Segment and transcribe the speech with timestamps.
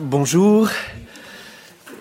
[0.00, 0.68] Bonjour,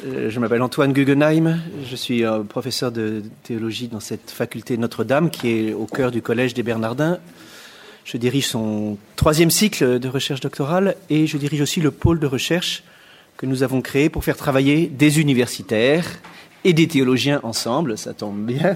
[0.08, 5.50] euh, je m'appelle Antoine Guggenheim, je suis professeur de théologie dans cette faculté Notre-Dame qui
[5.50, 7.19] est au cœur du Collège des Bernardins.
[8.04, 12.25] Je dirige son troisième cycle de recherche doctorale et je dirige aussi le pôle de
[12.25, 12.84] recherche
[13.38, 16.07] que nous avons créé pour faire travailler des universitaires
[16.64, 18.75] et des théologiens ensemble, ça tombe bien.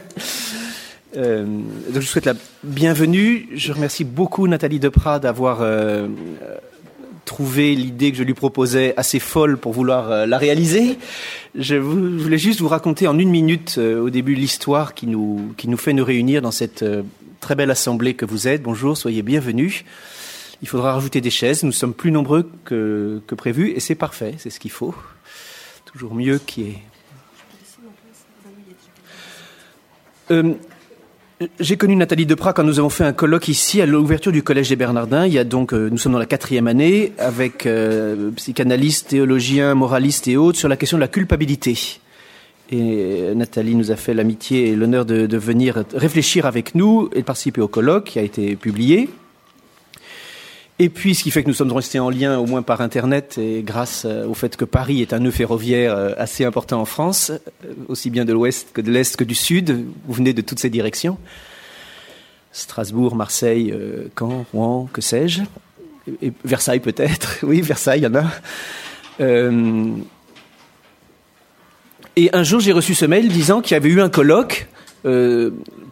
[1.18, 1.46] Euh,
[1.90, 3.50] donc je souhaite la bienvenue.
[3.54, 6.08] Je remercie beaucoup Nathalie Deprat d'avoir euh,
[7.26, 10.98] trouvé l'idée que je lui proposais assez folle pour vouloir euh, la réaliser.
[11.55, 15.68] Je, voulais juste vous raconter en une minute euh, au début l'histoire qui nous, qui
[15.68, 17.04] nous fait nous réunir dans cette euh,
[17.40, 18.64] très belle assemblée que vous êtes.
[18.64, 19.84] Bonjour, soyez bienvenus.
[20.62, 21.64] Il faudra rajouter des chaises.
[21.64, 24.95] Nous sommes plus nombreux que, que prévu et c'est parfait, c'est ce qu'il faut.
[25.86, 26.81] Toujours mieux qu'il y ait.
[30.31, 30.53] Euh,
[31.59, 34.70] j'ai connu Nathalie Deprat quand nous avons fait un colloque ici à l'ouverture du Collège
[34.70, 35.26] des Bernardins.
[35.26, 39.73] Il y a donc, euh, nous sommes dans la quatrième année avec euh, psychanalystes, théologiens,
[39.73, 41.77] moralistes et autres sur la question de la culpabilité.
[42.72, 47.09] Et euh, Nathalie nous a fait l'amitié et l'honneur de, de, venir réfléchir avec nous
[47.14, 49.09] et de participer au colloque qui a été publié.
[50.84, 53.38] Et puis, ce qui fait que nous sommes restés en lien, au moins par Internet,
[53.38, 56.86] et grâce euh, au fait que Paris est un nœud ferroviaire euh, assez important en
[56.86, 59.86] France, euh, aussi bien de l'ouest que de l'est que du sud.
[60.08, 61.20] Vous venez de toutes ces directions.
[62.52, 63.72] Strasbourg, Marseille,
[64.18, 65.44] Caen, Rouen, que sais-je.
[66.24, 67.38] Et Versailles peut-être.
[67.44, 68.26] Oui, Versailles, il y en a.
[72.16, 74.68] Et un jour, j'ai reçu ce mail disant qu'il y avait eu un colloque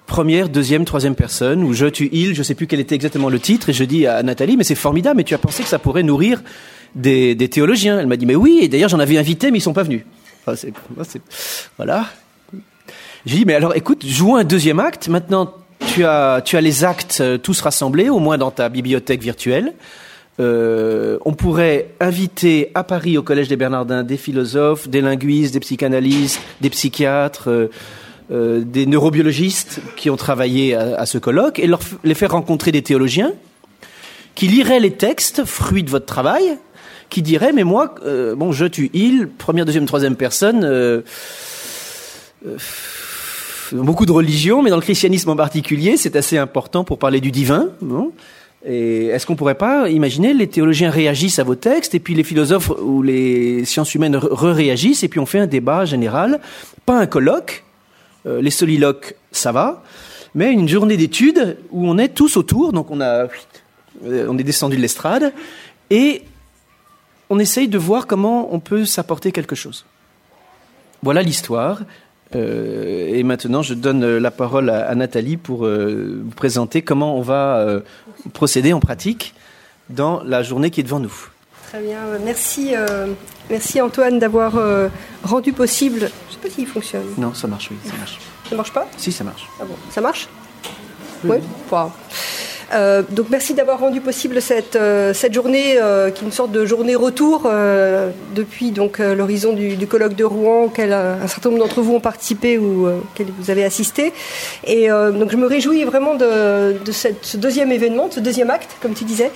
[0.09, 3.39] première, deuxième, troisième personne, ou je, tu, il, je sais plus quel était exactement le
[3.39, 5.79] titre, et je dis à Nathalie, mais c'est formidable, mais tu as pensé que ça
[5.79, 6.43] pourrait nourrir
[6.95, 9.73] des, théologiens Elle m'a dit, mais oui, et d'ailleurs j'en avais invité, mais ils sont
[9.73, 10.03] pas venus.
[10.45, 11.21] Enfin, c'est,
[11.77, 12.07] voilà.
[13.25, 15.53] J'ai dit, mais alors écoute, jouons un deuxième acte, maintenant
[15.93, 19.73] tu as, tu as les actes euh, tous rassemblés, au moins dans ta bibliothèque virtuelle.
[20.39, 25.59] Euh, on pourrait inviter à Paris, au Collège des Bernardins, des philosophes, des linguistes, des
[25.59, 27.69] psychanalystes, des psychiatres, euh,
[28.31, 32.81] euh, des neurobiologistes qui ont travaillé à, ce colloque et leur, les faire rencontrer des
[32.81, 33.33] théologiens
[34.35, 36.57] qui liraient les textes, fruits de votre travail,
[37.09, 40.63] qui diraient mais moi, euh, bon, je tue il, première, deuxième, troisième personne.
[40.63, 41.01] Euh,
[42.47, 42.57] euh,
[43.73, 47.31] beaucoup de religions, mais dans le christianisme en particulier, c'est assez important pour parler du
[47.31, 47.69] divin.
[48.65, 52.23] Et est-ce qu'on pourrait pas imaginer les théologiens réagissent à vos textes et puis les
[52.23, 56.39] philosophes ou les sciences humaines re-réagissent et puis on fait un débat général,
[56.85, 57.63] pas un colloque,
[58.25, 59.83] euh, les soliloques, ça va,
[60.35, 63.27] mais une journée d'études où on est tous autour, donc on a,
[64.03, 65.33] on est descendu de l'estrade,
[65.89, 66.23] et
[67.29, 69.85] on essaye de voir comment on peut s'apporter quelque chose.
[71.03, 71.81] Voilà l'histoire.
[72.35, 77.21] Euh, et maintenant, je donne la parole à, Nathalie pour euh, vous présenter comment on
[77.21, 77.81] va euh,
[78.33, 79.33] procéder en pratique
[79.89, 81.13] dans la journée qui est devant nous.
[81.69, 83.13] Très bien, merci, euh,
[83.49, 84.89] merci Antoine d'avoir euh,
[85.23, 85.99] rendu possible.
[85.99, 87.05] Je ne sais pas s'il fonctionne.
[87.17, 88.19] Non, ça marche, oui, ça marche.
[88.49, 88.87] Ça marche pas?
[88.97, 89.47] Si, ça marche.
[89.59, 90.27] Ah bon, ça marche?
[91.23, 91.37] Oui.
[91.37, 91.37] oui.
[91.71, 91.91] Wow.
[92.73, 96.51] Euh, donc merci d'avoir rendu possible cette, euh, cette journée euh, qui est une sorte
[96.51, 97.49] de journée retour
[98.35, 102.57] depuis donc l'horizon du, colloque de Rouen auquel un certain nombre d'entre vous ont participé
[102.57, 104.13] ou auquel vous avez assisté.
[104.65, 108.93] Et donc je me réjouis vraiment de, ce deuxième événement, de ce deuxième acte, comme
[108.93, 109.31] tu disais,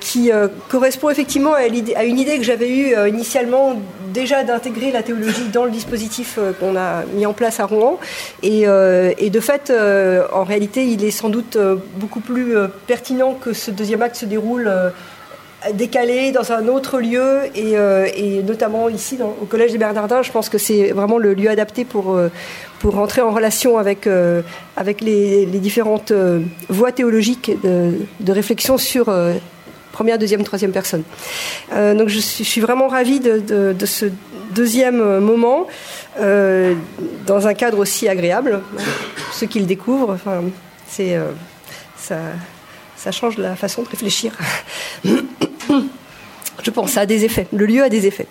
[0.00, 0.30] qui
[0.68, 3.80] correspond effectivement à, une idée que j'avais eue initialement
[4.12, 7.98] déjà d'intégrer la théologie dans le dispositif qu'on a mis en place à Rouen.
[8.42, 9.72] Et de fait,
[10.32, 11.56] en réalité, il est sans doute
[12.02, 14.66] beaucoup plus euh, pertinent que ce deuxième acte se déroule
[15.64, 19.78] euh, décalé dans un autre lieu et, euh, et notamment ici dans, au Collège des
[19.78, 20.22] Bernardins.
[20.22, 22.30] Je pense que c'est vraiment le lieu adapté pour, euh,
[22.80, 24.08] pour en relation avec,
[24.76, 26.12] avec les, différentes
[26.68, 29.14] voies théologiques de, réflexion sur
[29.92, 31.04] première, deuxième, troisième personne.
[31.70, 34.06] Donc je suis, vraiment ravie de, ce
[34.52, 35.68] deuxième moment
[36.18, 38.62] dans un cadre aussi agréable.
[39.32, 40.40] Ceux qui le découvrent, enfin,
[40.88, 41.16] c'est
[42.96, 44.32] ça, change la façon de réfléchir.
[45.04, 47.46] je pense, ça a des effets.
[47.52, 48.26] Le lieu a des effets.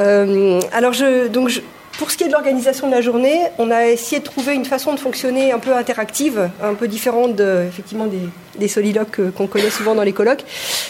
[0.00, 1.50] Euh, alors, je, donc,
[1.98, 4.64] pour ce qui est de l'organisation de la journée, on a essayé de trouver une
[4.64, 9.96] façon de fonctionner un peu interactive, un peu différente effectivement des, soliloques qu'on connaît souvent
[9.96, 10.44] dans les colloques,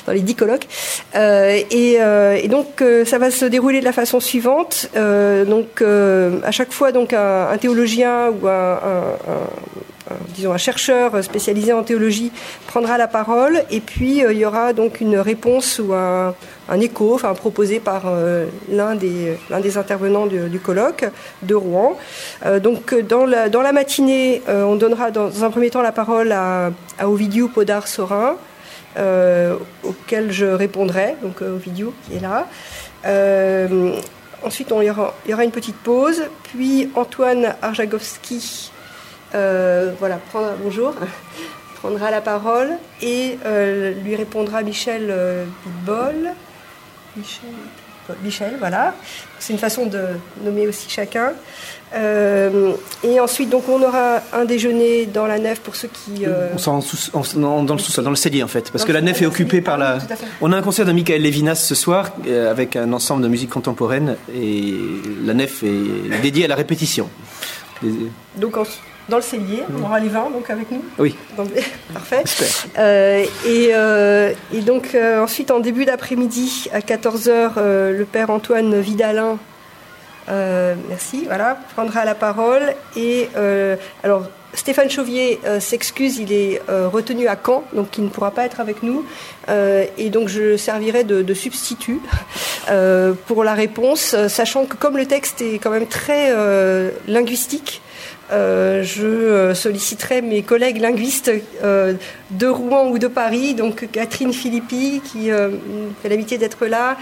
[0.06, 0.66] dans les dix colloques.
[1.14, 4.90] Euh, et, euh, donc euh, ça va se dérouler de la façon suivante.
[4.96, 5.82] Euh, donc
[6.44, 9.16] à chaque fois donc un, théologien ou un,
[10.34, 12.32] disons un chercheur spécialisé en théologie
[12.66, 16.34] prendra la parole et puis il y aura donc une réponse ou un,
[16.80, 19.38] écho, proposé par euh, l'un des,
[19.76, 21.06] intervenants du, colloque
[21.42, 21.96] de Rouen.
[22.44, 26.70] Euh, donc dans la, matinée, euh, on donnera dans un premier temps la parole à,
[27.02, 28.36] Ovidiu Podar Sorin.
[29.84, 32.46] auxquelles je répondrai, donc au vidéo qui est là.
[34.44, 37.54] ensuite, il, y aura, il y aura une petite pause, puis Antoine
[39.32, 40.20] Arjagowski voilà,
[40.62, 40.94] bonjour,
[41.76, 42.70] prendra la parole
[43.02, 43.38] et
[44.02, 45.12] lui répondra Michel
[45.64, 46.32] Bidbol.
[47.16, 47.50] Michel
[48.22, 48.94] Michel, voilà.
[49.38, 50.00] C'est une façon de
[50.42, 51.32] nommer aussi chacun.
[51.94, 52.72] Euh,
[53.02, 56.26] et ensuite, donc, on aura un déjeuner dans la nef pour ceux qui.
[56.26, 56.80] Euh, on s'en
[57.64, 59.78] dans le sous-sol, dans le cellier en fait, parce que la nef est occupée par
[59.78, 59.98] la.
[60.40, 63.50] On a un concert de Michael Levinas ce soir euh, avec un ensemble de musique
[63.50, 64.74] contemporaine et
[65.24, 67.08] la nef est dédiée à la répétition.
[68.36, 68.56] Donc,
[69.08, 69.64] dans le cellier.
[69.76, 70.84] On aura les vins donc avec nous.
[70.98, 71.16] Oui.
[71.92, 72.24] parfait.
[72.78, 78.80] Euh, et, euh, et, donc euh, ensuite en début d'après-midi à 14h, le père Antoine
[78.80, 79.38] Vidalin,
[80.28, 82.74] merci, voilà, prendra la parole.
[82.96, 83.28] Et
[84.02, 84.24] alors
[84.54, 88.82] Stéphane Chauvier s'excuse, il est retenu à Caen, donc il ne pourra pas être avec
[88.82, 89.04] nous.
[89.48, 92.00] et donc je servirai de, de substitut
[93.26, 96.34] pour la réponse, sachant que comme le texte est quand même très
[97.06, 97.80] linguistique,
[98.30, 101.30] euh, je euh, solliciterai mes collègues linguistes
[101.62, 101.94] euh,
[102.30, 105.30] de Rouen ou de Paris, donc Catherine Philippi qui
[106.02, 106.96] fait l'habitude d'être là,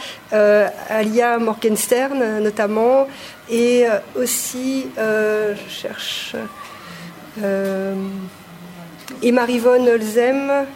[0.89, 3.09] Alia Morgenstern notamment,
[3.51, 3.85] et
[4.15, 6.37] aussi, je cherche,
[9.23, 10.67] et Marivonne Olzem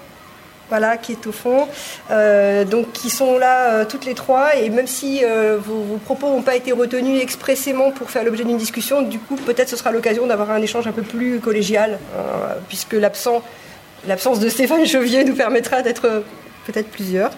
[0.70, 1.68] voilà, qui est au fond,
[2.10, 4.56] euh, donc qui sont là euh, toutes les trois.
[4.56, 8.56] Et même si euh, vos, propos n'ont pas été retenus expressément pour faire l'objet d'une
[8.56, 11.98] discussion, du coup, peut-être ce sera l'occasion d'avoir un échange un peu plus collégial,
[12.68, 13.42] puisque l'absence
[14.40, 16.22] de Stéphane Chauvier nous permettra d'être
[16.70, 17.30] peut-être plusieurs,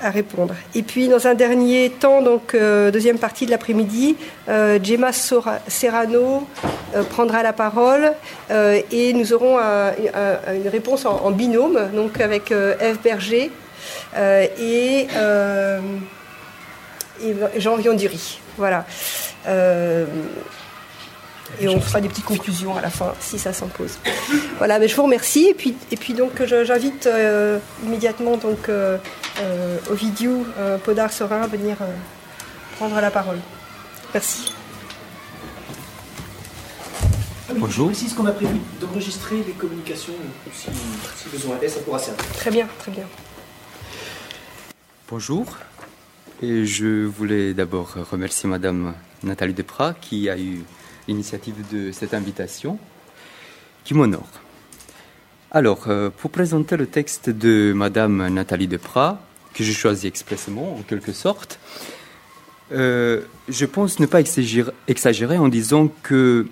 [0.00, 0.54] à répondre.
[0.74, 4.16] Et puis, dans un dernier temps, donc euh, deuxième partie de l'après-midi,
[4.48, 6.46] euh, Gemma Serrano
[6.94, 8.12] euh, prendra la parole
[8.50, 13.50] et nous aurons une réponse en, binôme, donc avec Eve Berger
[14.16, 15.06] et,
[17.22, 18.40] et Jean Viondiri.
[18.56, 18.84] Voilà.
[21.60, 23.98] Et on fera des petites conclusions à la fin si ça s'impose.
[24.58, 25.48] Voilà, mais je vous remercie.
[25.48, 28.98] Et puis, et puis donc j'invite euh, immédiatement donc euh,
[29.40, 30.44] euh, Ovidiu
[30.84, 31.76] Podar Sorin à venir
[32.76, 33.38] prendre la parole.
[34.12, 34.52] Merci.
[37.56, 37.90] Bonjour.
[37.90, 40.14] Je ce qu'on a prévu d'enregistrer les communications
[40.52, 40.68] si,
[41.30, 42.24] besoin est, ça pourra servir.
[42.34, 43.04] Très bien, très bien.
[45.08, 45.46] Bonjour.
[46.42, 50.64] Et je voulais d'abord remercier Madame Nathalie Deprat qui a eu
[51.08, 52.78] l'initiative de cette invitation
[53.84, 54.28] qui m'honore.
[55.50, 59.20] Alors, euh, pour présenter le texte de Madame Nathalie Deprat,
[59.52, 61.60] que j'ai choisi expressément en quelque sorte,
[62.72, 66.48] euh, je pense ne pas exagérer, en disant que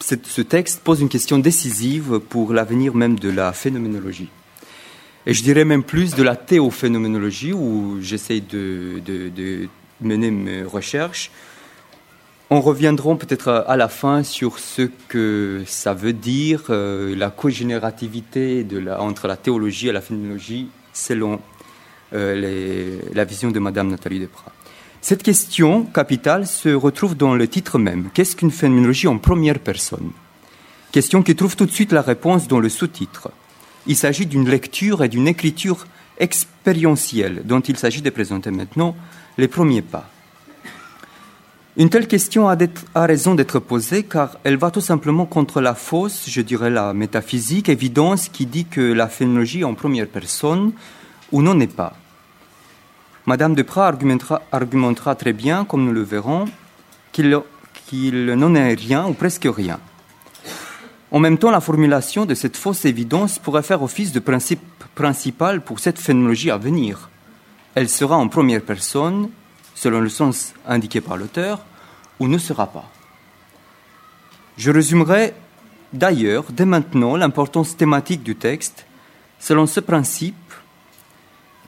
[0.00, 4.28] ce texte pose une question décisive pour l'avenir même de la phénoménologie.
[5.26, 9.68] Et je dirais même plus de la théophénoménologie, où j'essaie de,
[10.00, 11.30] mener mes recherches
[12.50, 18.66] on reviendra peut-être à la fin sur ce que ça veut dire euh, la cogénérativité
[18.98, 21.40] entre la théologie et la phénoménologie selon
[22.14, 24.52] euh, la vision de Madame Nathalie Deprat.
[25.02, 28.08] Cette question capitale se retrouve dans le titre même.
[28.14, 30.10] Qu'est-ce qu'une phénoménologie en première personne?
[30.90, 33.30] Question qui trouve tout de suite la réponse dans le sous-titre.
[33.86, 35.86] Il s'agit d'une lecture et d'une écriture
[36.18, 38.96] expérientielle dont il s'agit de présenter maintenant
[39.36, 40.10] les premiers pas.
[41.78, 42.56] Une telle question a,
[42.96, 47.68] raison d'être posée car elle va tout simplement contre la fausse, je dirais la métaphysique,
[47.68, 50.72] évidence qui dit que la phénoménologie en première personne
[51.30, 51.94] ou non n'est pas.
[53.26, 56.46] Madame Deprat argumentera, argumentera, très bien, comme nous le verrons,
[57.12, 57.30] qu'il
[58.34, 59.78] n'en est rien ou presque rien.
[61.12, 64.60] En même temps, la formulation de cette fausse évidence pourrait faire office de principe
[64.96, 67.08] principal pour cette phénoménologie à venir.
[67.76, 69.28] Elle sera en première personne,
[69.76, 71.64] selon le sens indiqué par l'auteur,
[72.20, 72.90] ou ne sera pas.
[74.56, 75.34] Je résumerai
[75.92, 78.86] d'ailleurs dès maintenant l'importance thématique du texte
[79.38, 80.34] selon ce principe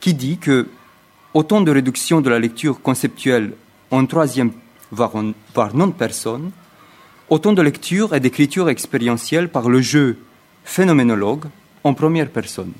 [0.00, 0.68] qui dit que
[1.34, 3.54] autant de réduction de la lecture conceptuelle
[3.90, 4.52] en troisième,
[4.90, 5.12] voire,
[5.74, 6.50] non-personne,
[7.28, 10.18] autant de lecture et d'écriture expérientielle par le jeu
[10.64, 11.44] phénoménologue
[11.84, 12.72] en première personne.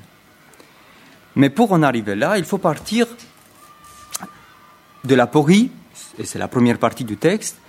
[1.35, 3.07] Mais pour en arriver là, il faut partir
[5.03, 5.71] de l'aporie,
[6.19, 7.60] et c'est la première partie du texte,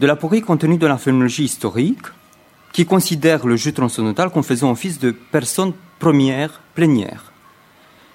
[0.00, 2.06] de l'aporie contenue dans la phénoménologie historique,
[2.72, 7.32] qui considère le jeu transcendantal comme faisant office de personne première plénière.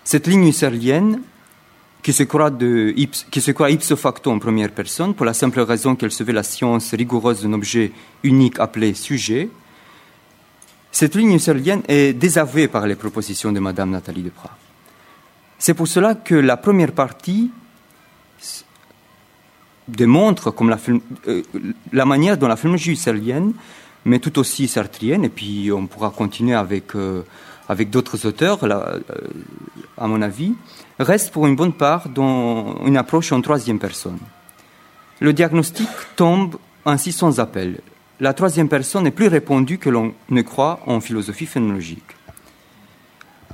[0.03, 1.21] Cette ligne husserlienne,
[2.01, 6.33] qui se, croit ipso facto en première personne, pour la simple raison qu'elle se veut
[6.33, 7.91] la science rigoureuse d'un objet
[8.23, 9.49] unique appelé sujet,
[10.91, 14.57] Cette ligne husserlienne est désavouée par les propositions de Madame Nathalie Deprat.
[15.59, 17.51] C'est pour cela que la première partie
[19.89, 20.77] démontre comme la,
[21.27, 21.41] euh,
[21.91, 23.53] la manière dont la philologie husserlienne,
[24.05, 27.23] mais tout aussi sartrienne, et puis on pourra continuer avec, euh,
[27.67, 28.99] avec d'autres auteurs, euh,
[29.97, 30.53] à mon avis,
[30.99, 34.19] reste pour une bonne part dans une approche en troisième personne.
[35.19, 36.55] Le diagnostic tombe
[36.85, 37.81] ainsi sans appel.
[38.19, 42.15] La troisième personne est plus répandue que l'on ne croit en philosophie phénoménologique.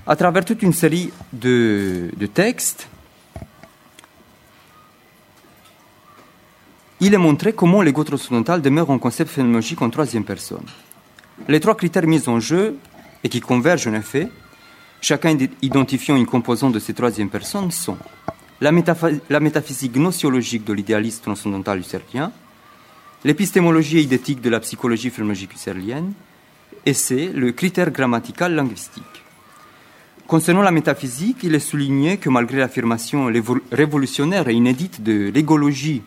[0.07, 2.87] À travers toute une série de, de textes,
[7.01, 10.65] il est montré comment l'ego transcendantal demeure un concept phénoménologique en troisième personne.
[11.47, 12.77] Les trois critères mis en jeu
[13.23, 14.29] et qui convergent en effet,
[15.01, 17.97] chacun identifiant une composante de ces troisième personnes, sont
[18.61, 22.31] la, métaphysique gnossiologique de l'idéaliste transcendantal husserlien,
[23.23, 26.13] l'épistémologie idétique de la psychologie phénoménologique husserlienne,
[26.85, 29.03] et c'est le critère grammatical linguistique.
[30.27, 33.31] Concernant la métaphysique, il est souligné que malgré l'affirmation
[33.71, 36.01] révolutionnaire et inédite de l'égologie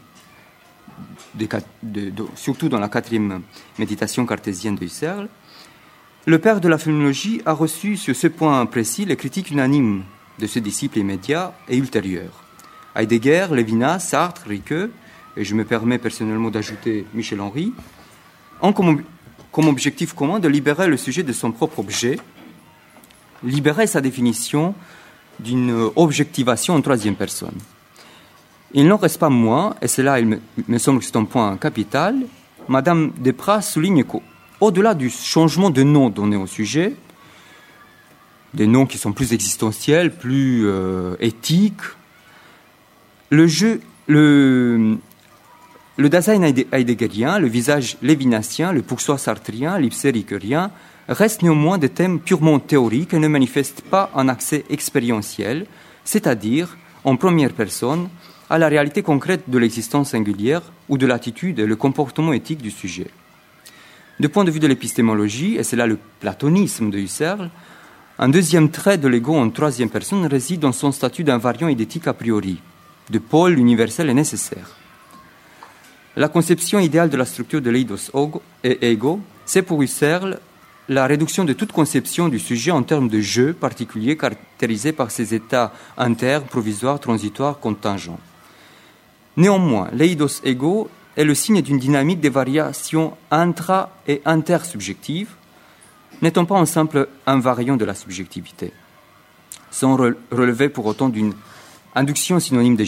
[2.35, 3.43] surtout dans la quatrième
[3.79, 5.29] méditation cartésienne de Husserl,
[6.27, 10.03] le père de la phénoménologie a reçu sur ce point précis les critiques unanimes
[10.39, 12.45] de ses disciples immédiats et ultérieurs.
[12.95, 14.89] Heidegger, Lévinas, Sartre, Ricoeur,
[15.37, 17.73] et je me permets personnellement d'ajouter Michel Henry,
[18.61, 22.19] ont comme objectif commun de libérer le sujet de son propre objet,
[23.43, 24.75] libérer sa définition
[25.39, 27.55] d'une objectivation en troisième personne.
[28.75, 32.17] Il n'en reste pas moins, et cela, il me, semble que c'est un point capital,
[32.69, 36.95] Madame Desprats souligne qu'au-delà du changement de nom donné au sujet,
[38.53, 41.81] des noms qui sont plus existentiels, plus euh, éthiques,
[43.31, 44.97] le jeu, le,
[45.97, 50.71] le Dasein heideggerien, le visage lévinassien, le pourçois sartrien, l'ipséricurien,
[51.09, 55.67] restent néanmoins des thèmes purement théoriques et ne manifestent pas un accès expérientiel,
[56.05, 58.09] c'est-à-dire en première personne,
[58.51, 62.71] à la réalité concrète de l'existence singulière ou de l'attitude et le comportement éthique du
[62.71, 63.09] sujet.
[64.21, 67.51] Du point de vue de l'épistémologie, et c'est là le platonisme de Husserl,
[68.19, 72.15] un deuxième trait de l'ego en troisième personne réside dans son statut d'invariant idétique a
[72.15, 72.61] priori,
[73.11, 74.77] de pôle universel et nécessaire.
[76.17, 78.11] La conception idéale de la structure de l'eidos
[78.65, 80.41] et ego, c'est pour Husserl
[80.89, 85.35] la réduction de toute conception du sujet en termes de jeu particulier caractérisé par ses
[85.35, 88.19] états inter, provisoires, transitoires, contingents.
[89.39, 95.31] Néanmoins, l'eidos ego est le signe d'une dynamique des variations intra- et intersubjectives,
[96.23, 98.73] n'étant pas un simple invariant de la subjectivité.
[99.71, 101.35] Sans relever pour autant d'une
[101.95, 102.85] induction synonyme de,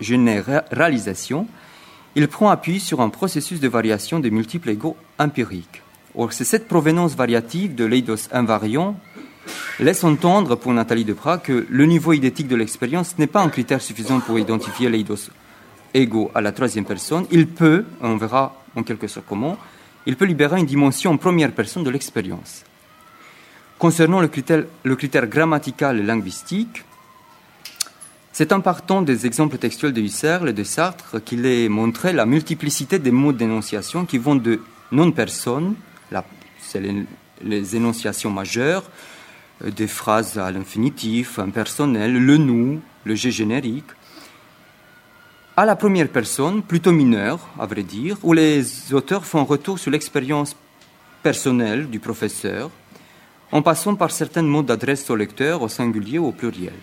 [0.00, 1.46] généralisation,
[2.14, 5.82] il prend appui sur un processus de variation des multiples égaux empiriques.
[6.14, 9.00] Or, c'est cette provenance variative de l'eidos invariant
[9.80, 13.80] laisse entendre pour Nathalie Deprat que le niveau idétique de l'expérience n'est pas un critère
[13.80, 15.30] suffisant pour identifier l'eidos
[15.94, 17.26] égaux à la troisième personne.
[17.30, 19.56] Il peut, on verra en quelque sorte comment,
[20.06, 22.64] il peut libérer une dimension en première personne de l'expérience.
[23.78, 26.84] Concernant le critère, grammatical et linguistique,
[28.32, 32.26] c'est en partant des exemples textuels de Husserl et de Sartre qu'il est montré la
[32.26, 34.60] multiplicité des mots d'énonciation qui vont de
[34.90, 35.74] non-personne,
[36.60, 36.82] c'est
[37.42, 38.84] les, énonciations majeures,
[39.60, 43.90] des phrases à l'infinitif, impersonnel, le nous, le G générique,
[45.56, 49.92] à la première personne, plutôt mineure, à vrai dire, où les auteurs font retour sur
[49.92, 50.56] l'expérience
[51.22, 52.70] personnelle du professeur,
[53.52, 56.74] en passant par certains mots d'adresse au lecteur, au singulier ou au pluriel.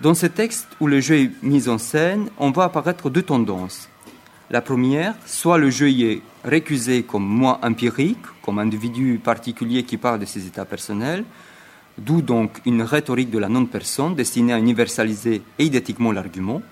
[0.00, 3.88] Dans ce texte où le jeu est mis en scène, on voit apparaître deux tendances.
[4.50, 9.98] La première, soit le jeu y est récusé comme moi empirique, comme individu particulier qui
[9.98, 11.24] parle de ses états personnels,
[11.98, 16.62] d'où donc une rhétorique de la non-personne destinée à universaliser idétiquement l'argument.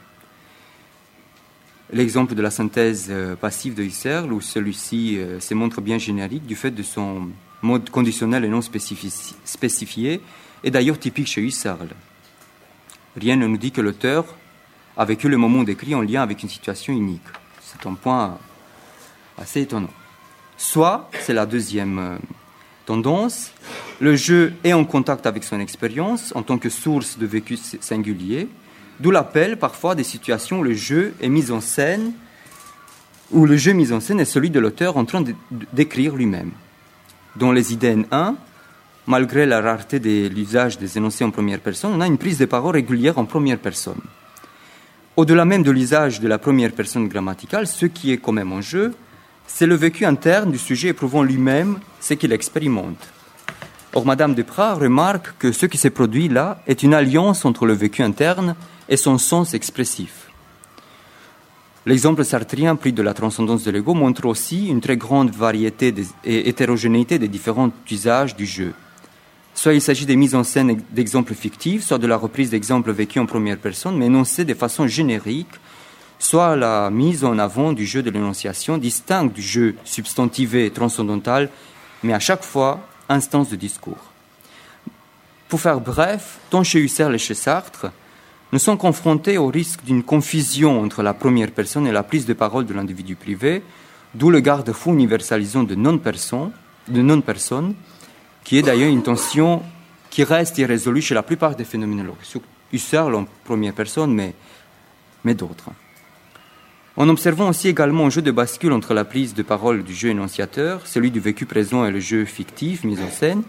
[1.93, 6.47] L'exemple de la synthèse euh, passive de Husserl, où celui-ci euh, se montre bien générique
[6.47, 7.29] du fait de son
[7.63, 10.21] mode conditionnel et non spécifié,
[10.65, 11.89] est d'ailleurs typique chez Husserl.
[13.17, 14.25] Rien ne nous dit que l'auteur
[14.97, 17.23] a vécu le moment décrit en lien avec une situation unique.
[17.61, 18.39] C'est un point
[19.39, 19.93] assez étonnant.
[20.57, 22.19] Soit, c'est la deuxième euh,
[22.87, 23.53] tendance,
[24.01, 28.49] le jeu est en contact avec son expérience en tant que source de vécu singulier,
[29.01, 32.13] d'où l'appel parfois des situations où le jeu est mis en scène,
[33.33, 35.23] où le jeu mis en scène est celui de l'auteur en train
[35.73, 36.53] d'écrire lui-même.
[37.35, 38.37] Dans les idées 1,
[39.07, 42.47] malgré la rareté de l'usage des énoncés en première personne, on a une prise de
[42.47, 44.01] parole régulière en première personne.
[45.17, 48.61] Au-delà même de l'usage de la première personne grammaticale, ce qui est quand même en
[48.61, 48.95] jeu,
[49.47, 53.09] c'est le vécu interne du sujet éprouvant lui-même ce qu'il expérimente.
[53.95, 57.73] Or, Madame Duprat remarque que ce qui s'est produit là est une alliance entre le
[57.73, 58.55] vécu interne
[58.89, 60.27] et son sens expressif.
[61.87, 66.49] L'exemple sartrien pris de la transcendance de l'ego montre aussi une très grande variété et
[66.49, 68.75] hétérogénéité des différents usages du jeu.
[69.55, 73.23] Soit il s'agit des mises en scène d'exemples fictifs, soit de la reprise d'exemples vécus
[73.23, 75.49] en première personne, mais énoncés de façon générique,
[76.19, 81.51] soit la mise en avant du jeu de l'énonciation, distinct du jeu substantivé transcendantal,
[82.03, 84.13] mais à chaque fois instance de discours.
[85.49, 87.87] Pour faire bref, tant chez Husserl et chez Sartre,
[88.53, 92.33] nous sommes confrontés au risque d'une confusion entre la première personne et la prise de
[92.33, 93.63] parole de l'individu privé,
[94.15, 96.53] d'où le garde-fou universalisant de non-personne,
[96.89, 97.75] non-personne,
[98.45, 99.63] qui est d'ailleurs une tension
[100.11, 102.17] qui reste irrésolue chez la plupart des phénoménologues,
[102.73, 104.35] Husserl en première personne, mais,
[105.25, 105.71] mais d'autres.
[106.99, 110.09] En observant aussi également un jeu de bascule entre la prise de parole du jeu
[110.09, 113.43] énonciateur, celui du vécu présent et le jeu fictif mis en scène,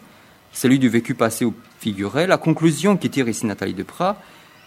[0.51, 4.21] celui du vécu passé ou figuré, la conclusion qui tire ici Nathalie Deprat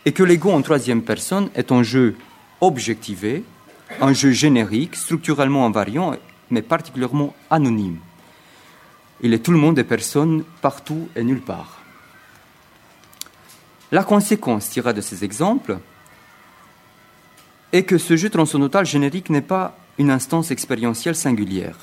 [0.06, 2.16] et que l'ego en troisième personne est un jeu
[2.62, 3.44] objectivé,
[4.00, 6.16] un jeu générique, structurellement invariant,
[6.50, 7.98] mais particulièrement anonyme.
[9.20, 11.82] Il est tout le monde des personnes partout et nulle part.
[13.92, 15.78] La conséquence tirée de ces exemples
[17.72, 21.76] est que ce jeu transcendantal générique n'est pas une instance expérientielle singulière.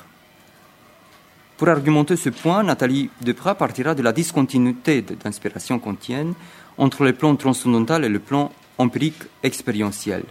[1.56, 6.34] Pour argumenter ce point, Nathalie Deprat partira de la discontinuité d'inspiration qu'on tienne
[6.76, 10.22] entre le plan transcendantal et le plan empirique expérientiel.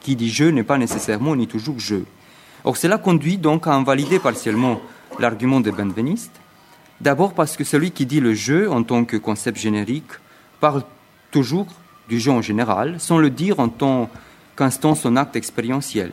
[0.00, 2.04] Qui dit jeu n'est pas nécessairement ni toujours jeu.
[2.64, 4.80] Or, cela conduit donc à invalider partiellement
[5.20, 6.32] l'argument de Benveniste.
[7.00, 10.10] D'abord parce que celui qui dit le jeu en tant que concept générique
[10.58, 10.82] parle
[11.30, 11.66] toujours
[12.08, 14.10] du jeu en général, sans le dire en tant
[14.62, 16.12] qu'instance en acte expérientiel.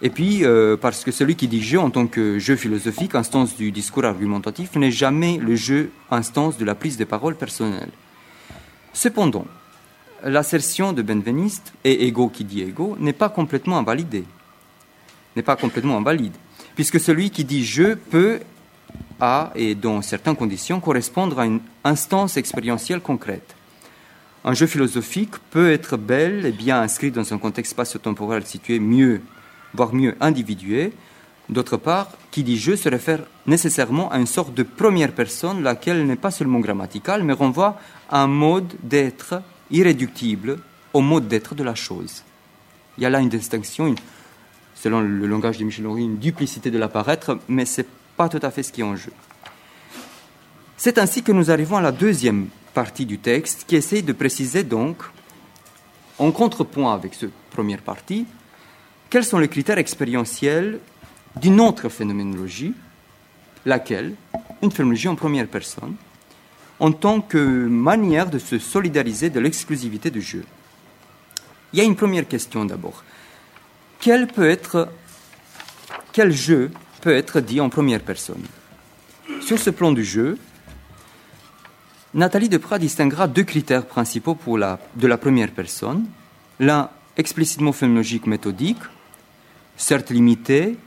[0.00, 3.54] Et puis, euh, parce que celui qui dit jeu en tant que jeu philosophique, instance
[3.54, 7.90] du discours argumentatif, n'est jamais le jeu, instance de la prise de parole personnelle.
[8.94, 9.46] Cependant,
[10.24, 14.24] l'assertion de Benveniste, et ego qui dit ego, n'est pas complètement invalidée.
[15.34, 16.34] N'est pas complètement invalide.
[16.76, 18.40] Puisque celui qui dit je peut,
[19.20, 23.55] à et dans certaines conditions, correspondre à une instance expérientielle concrète.
[24.46, 29.20] Un jeu philosophique peut être bel et bien inscrit dans un contexte spatio-temporel situé mieux,
[29.74, 30.92] voire mieux individué,
[31.48, 36.04] D'autre part, qui dit je se réfère nécessairement à une sorte de première personne, laquelle
[36.04, 37.78] n'est pas seulement grammaticale, mais renvoie
[38.10, 40.58] à un mode d'être irréductible
[40.92, 42.24] au mode d'être de la chose.
[42.98, 43.94] Il y a là une distinction,
[44.74, 48.40] selon le langage de Michel Henry, une duplicité de l'apparaître, mais ce n'est pas tout
[48.42, 49.12] à fait ce qui est en jeu.
[50.76, 54.62] C'est ainsi que nous arrivons à la deuxième partie du texte, qui essaye de préciser
[54.62, 54.98] donc,
[56.18, 58.26] en contrepoint avec cette première partie,
[59.08, 60.78] quels sont les critères expérientiels
[61.40, 62.74] d'une autre phénoménologie,
[63.64, 64.14] laquelle,
[64.60, 65.96] une phénoménologie en première personne,
[66.78, 70.44] en tant que manière de se solidariser de l'exclusivité du jeu.
[71.72, 73.04] Il y a une première question d'abord.
[74.00, 74.90] Quel peut être,
[76.12, 78.44] quel jeu peut être dit en première personne?
[79.40, 80.36] Sur ce plan du jeu,
[82.16, 86.06] Nathalie Deprat distinguera deux critères principaux pour la, de la première personne.
[86.58, 88.78] L'un explicitement phénoménologique méthodique,
[89.76, 90.78] certes limité,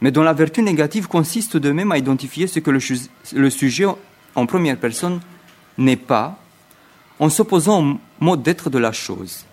[0.00, 3.84] mais dont la vertu négative consiste de même à identifier ce que le, sujet
[4.34, 5.20] en première personne
[5.78, 6.36] n'est pas,
[7.20, 9.44] en s'opposant au mode d'être de la chose.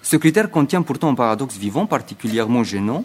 [0.00, 3.04] Ce critère contient pourtant un paradoxe vivant particulièrement gênant,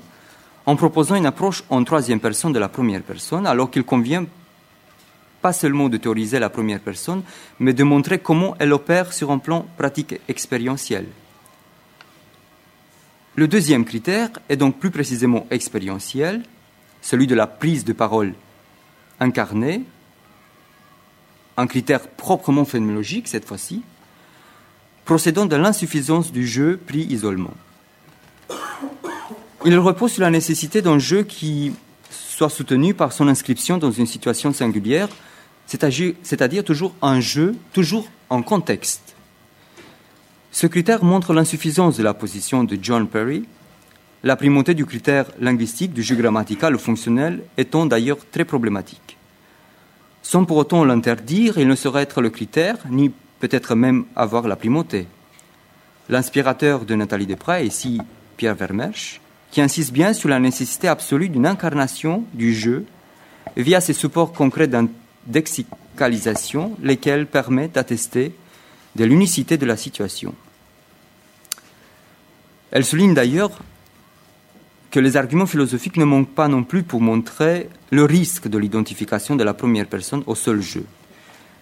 [0.67, 4.27] en proposant une approche en troisième personne de la première personne, alors qu'il convient
[5.43, 7.21] pas seulement de théoriser la première personne,
[7.59, 11.05] mais de montrer comment elle opère sur un plan pratique expérientiel.
[13.35, 16.43] Le deuxième critère est donc plus précisément expérientiel,
[17.01, 18.33] celui de la prise de parole
[19.19, 19.83] incarnée,
[21.57, 23.83] un critère proprement phénoménologique cette fois-ci,
[25.03, 27.53] procédant de l'insuffisance du jeu pris isolement.
[29.65, 31.73] Il repose sur la nécessité d'un jeu qui
[32.09, 35.09] soit soutenu par son inscription dans une situation singulière,
[36.23, 39.15] c'est-à-dire toujours un jeu, toujours en contexte.
[40.51, 43.45] Ce critère montre l'insuffisance de la position de John Perry,
[44.23, 49.17] la primauté du critère linguistique du jeu grammatical ou fonctionnel étant d'ailleurs très problématique.
[50.21, 54.55] Sans pour autant l'interdire, il ne saurait être le critère, ni peut-être même avoir la
[54.55, 55.07] primauté.
[56.07, 57.99] L'inspirateur de Nathalie Desprez ici
[58.37, 59.19] Pierre Vermersch,
[59.51, 62.85] qui insiste bien sur la nécessité absolue d'une incarnation du jeu
[63.57, 64.67] via ses supports concrets
[65.27, 68.33] d'exicalisation, lesquels permettent d'attester
[68.95, 70.33] de l'unicité de la situation.
[72.71, 73.59] Elle souligne d'ailleurs
[74.91, 79.35] que les arguments philosophiques ne manquent pas non plus pour montrer le risque de l'identification
[79.35, 80.85] de la première personne au seul jeu.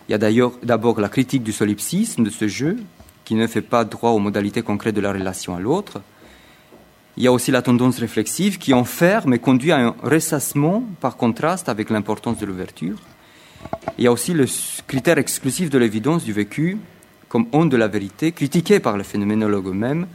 [0.07, 2.77] Il y a d'ailleurs d'abord la critique du solipsisme de ce jeu,
[3.23, 6.01] qui ne fait pas droit aux modalités concrètes de la relation à l'autre.
[7.15, 11.15] Il y a aussi la tendance réflexive qui enferme et conduit à un ressassement par
[11.15, 12.97] contraste avec l'importance de l'ouverture.
[13.97, 14.45] Il y a aussi le
[14.87, 16.77] critère exclusif de l'évidence du vécu
[17.29, 20.05] comme onde de la vérité, critiqué par le phénoménologue eux-mêmes,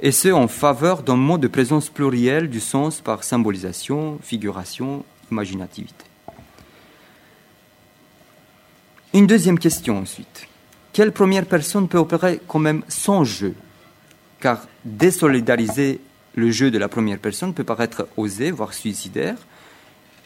[0.00, 6.04] et ce en faveur d'un mode de présence plurielle du sens par symbolisation, figuration, imaginativité.
[9.14, 10.48] Une deuxième question ensuite.
[10.92, 13.54] Quelle première personne peut opérer quand même sans jeu?
[14.40, 16.00] Car désolidariser
[16.34, 19.38] le jeu de la première personne peut paraître osé, voire suicidaire,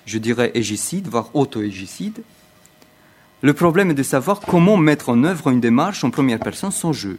[0.04, 2.22] je dirais égicide, voire auto-égicide.
[3.40, 6.92] Le problème est de savoir comment mettre en œuvre une démarche en première personne sans
[6.92, 7.18] jeu.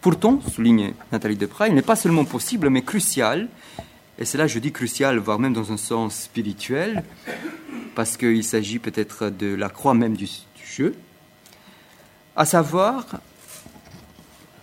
[0.00, 3.48] Pourtant, souligne Nathalie Deprat, il n'est pas seulement possible, mais crucial,
[4.18, 7.04] et c'est là je dis crucial, voire même dans un sens spirituel,
[7.94, 10.28] parce qu'il s'agit peut-être de la croix même du,
[10.64, 10.94] jeu,
[12.34, 13.06] à savoir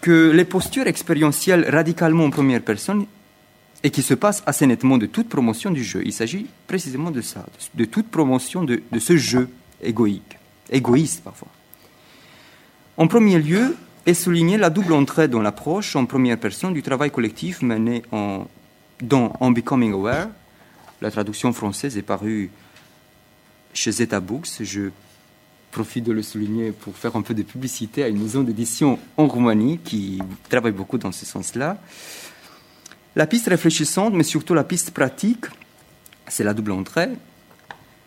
[0.01, 3.05] que les postures expérientielles radicalement en première personne
[3.83, 6.01] et qui se passent assez nettement de toute promotion du jeu.
[6.03, 9.47] Il s'agit précisément de ça, de toute promotion de ce jeu
[9.81, 10.38] égoïque,
[10.71, 11.49] égoïste parfois.
[12.97, 17.11] En premier lieu, est souligner la double entrée dans l'approche en première personne du travail
[17.11, 18.47] collectif mené en,
[19.01, 20.29] dans Becoming Aware.
[21.01, 22.49] La traduction française est parue
[23.73, 24.47] chez Zeta Books.
[24.61, 24.89] Je
[25.71, 29.27] profite de le souligner pour faire un peu de publicité à une maison d'édition en
[29.27, 31.77] Roumanie qui travaille beaucoup dans ce sens-là.
[33.15, 35.45] La piste réfléchissante, mais surtout la piste pratique,
[36.27, 37.09] c'est la double entrée,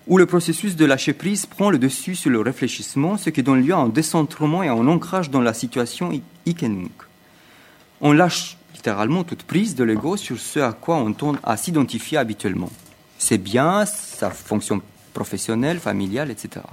[0.07, 3.65] où le processus de lâcher prise prend le dessus sur le réfléchissement, ce qui donne
[3.65, 6.11] lieu à un décentrement et à un ancrage dans la situation
[6.47, 6.65] hic.
[8.01, 12.19] On lâche littéralement toute prise de l'ego sur ce à quoi on tend à s'identifier
[12.19, 12.71] habituellement.
[13.19, 14.83] C'est bien, sa fonction
[15.15, 16.65] professionnelle, familiale, etc.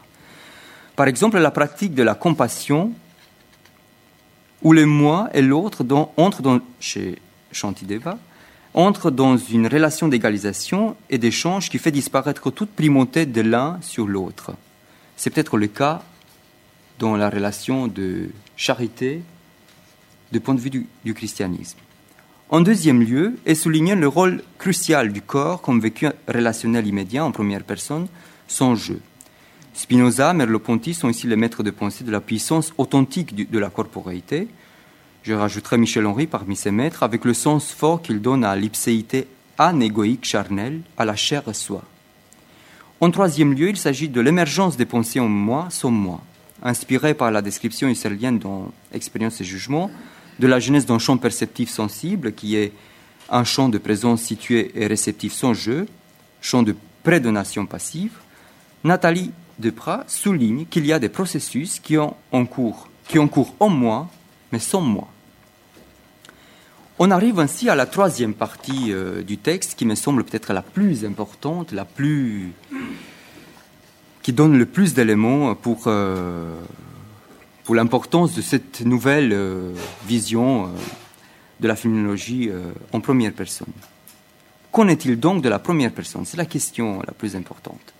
[0.95, 2.93] Par exemple, la pratique de la compassion,
[4.63, 5.85] où le moi et l'autre
[6.17, 7.19] entrent dans, chez
[7.51, 8.17] Shantideva,
[8.73, 14.07] entre dans une relation d'égalisation et d'échange qui fait disparaître toute primauté de l'un sur
[14.07, 14.53] l'autre.
[15.17, 16.03] C'est peut-être le cas
[16.99, 19.21] dans la relation de charité
[20.31, 21.77] du point de vue du, christianisme.
[22.49, 27.31] En deuxième lieu, est souligné le rôle crucial du corps comme vécu relationnel immédiat en
[27.31, 28.07] première personne,
[28.47, 28.99] sans jeu.
[29.73, 34.47] Spinoza, Merleau-Ponty sont ici les maîtres de pensée de la puissance authentique de la corporéité,
[35.29, 39.27] je rajouterai Michel Henry parmi ses maîtres avec le sens fort qu'il donne à l'ipséité
[39.59, 41.83] anégoïque charnelle, à la chair et soi.
[42.99, 46.21] En troisième lieu, il s'agit de l'émergence des pensées en moi, sans moi,
[46.63, 49.91] inspirée par la description husserlienne dans Expérience et jugement,
[50.39, 52.73] de la genèse d'un champ perceptif sensible qui est
[53.29, 55.85] un champ de présence situé et réceptif sans jeu,
[56.41, 58.13] champ de prédonation passive.
[58.83, 62.15] Nathalie Deprat souligne qu'il y a des processus qui ont
[62.47, 64.09] cours, qui ont cours en moi,
[64.51, 65.07] mais sans moi.
[66.99, 70.61] On arrive ainsi à la troisième partie euh, du texte qui me semble peut-être la
[70.61, 72.51] plus importante, la plus
[74.21, 76.53] qui donne le plus d'éléments pour, euh,
[77.63, 79.73] pour l'importance de cette nouvelle euh,
[80.05, 80.69] vision
[81.59, 83.73] de la euh, en première personne.
[84.71, 86.25] Qu'en est-il donc de la première personne?
[86.25, 87.93] C'est la question la plus importante.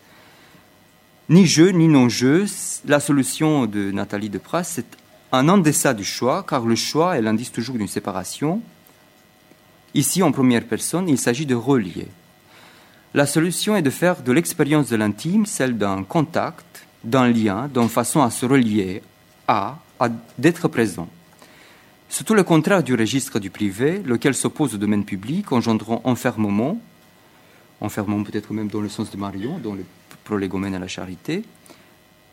[1.30, 2.46] Ni jeu, ni non-jeu,
[2.86, 4.86] la solution de Nathalie Depras, c'est
[5.32, 8.62] un en deçà du choix, car le choix est l'indice toujours d'une séparation,
[9.94, 12.08] Ici, en première personne, il s'agit de relier.
[13.14, 17.90] La solution est de faire de l'expérience de l'intime celle d'un contact, d'un lien, d'une
[17.90, 19.02] façon à se relier,
[19.48, 21.10] à, à d'être présent.
[22.08, 26.80] C'est tout le contraire du registre du privé, lequel s'oppose au domaine public, engendrant enfermement,
[27.82, 29.86] enfermement peut-être même dans le sens de Marion, dans le
[30.24, 31.44] prolégomène à la charité.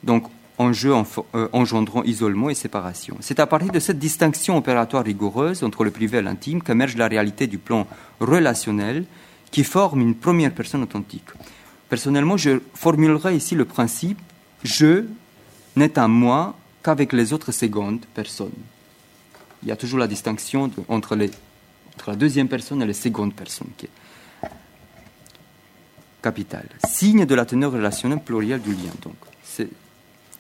[0.03, 0.93] Donc, enjeu
[1.35, 3.17] euh, engendrant isolement et séparation.
[3.21, 7.09] C'est à partir de cette distinction opératoire rigoureuse entre le privé et l'intime qu'émerge la
[7.09, 7.87] réalité du plan
[8.21, 9.05] relationnel
[9.51, 11.29] qui forme une première personne authentique.
[11.89, 14.19] Personnellement, je formulerai ici le principe
[14.67, 15.05] je
[15.77, 18.51] n'est un moi qu'avec les autres secondes personnes.
[19.63, 23.87] Il y a toujours la distinction entre, la deuxième personne et les secondes personnes qui
[23.87, 24.49] est
[26.23, 26.69] capitale.
[26.87, 28.93] Signe de la teneur relationnelle plurielle du lien.
[29.03, 29.15] Donc,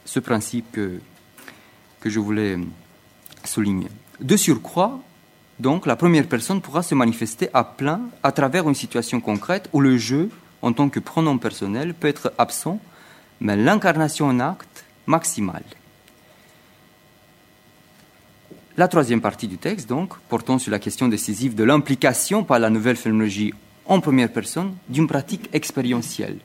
[0.06, 1.00] ce principe que,
[2.04, 2.56] je voulais
[3.44, 3.88] souligner.
[4.20, 5.00] De surcroît,
[5.58, 9.80] donc, la première personne pourra se manifester à plein à travers une situation concrète où
[9.80, 10.30] le jeu,
[10.62, 12.78] en tant que pronom personnel, peut être absent,
[13.40, 15.64] mais l'incarnation en acte maximale.
[18.76, 22.70] La troisième partie du texte, donc, portant sur la question décisive de l'implication par la
[22.70, 23.54] nouvelle phénoménologie
[23.86, 26.38] en première personne d'une pratique expérientielle.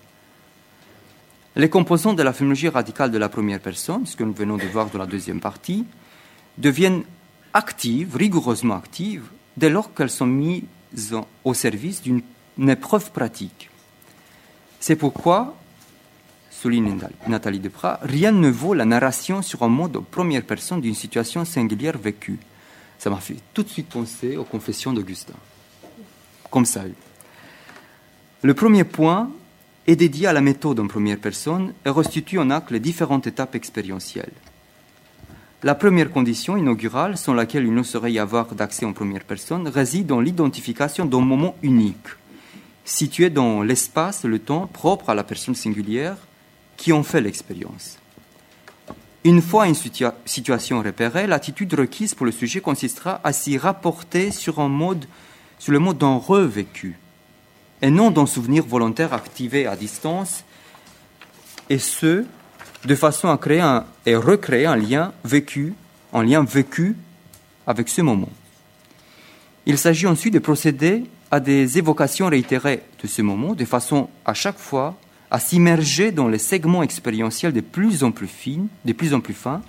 [1.56, 4.66] Les composants de la phénoménologie radicale de la première personne, ce que nous venons de
[4.68, 5.86] voir dans la deuxième partie,
[6.58, 7.04] deviennent
[7.54, 9.26] actives, rigoureusement actives,
[9.58, 10.64] dès lors qu'elles sont mises
[11.44, 12.22] au service d'une
[12.70, 13.70] épreuve pratique.
[14.80, 15.58] C'est pourquoi,
[16.50, 21.44] souligne Nathalie Deprat, rien ne vaut la narration sur un mode première personne d'une situation
[21.44, 22.40] singulière vécue.
[22.98, 25.34] Ça m'a fait tout de suite penser aux confessions d'Augustin.
[26.50, 26.84] Comme ça.
[28.42, 29.30] Le premier point
[29.88, 33.56] est dédié à la méthode en première personne et restitue en acte les différentes étapes
[33.56, 34.34] expérientielles.
[35.63, 39.67] La première condition inaugurale, sans laquelle il ne saurait y avoir d'accès en première personne,
[39.67, 42.08] réside dans l'identification d'un moment unique,
[42.84, 46.17] situé dans l'espace le temps propre à la personne singulière
[46.78, 48.00] qui en fait l'expérience.
[49.24, 49.76] Une fois une
[50.26, 54.56] situation repérée, l'attitude requise pour le sujet consistera à s'y rapporter sur,
[55.60, 56.98] sur le mode d'un revécu,
[57.82, 60.44] et non d'un souvenir volontaire activé à distance,
[61.70, 62.26] et ce,
[62.86, 65.74] de façon à créer et recréer un lien vécu,
[66.13, 66.96] un lien vécu
[67.65, 68.30] avec ce moment.
[69.65, 74.34] Il s'agit ensuite de procéder à des évocations réitérées de ce moment, de façon à
[74.34, 74.98] chaque fois
[75.30, 79.34] à s'immerger dans les segments expérientiels de plus en plus fins, de plus en plus
[79.34, 79.62] fins,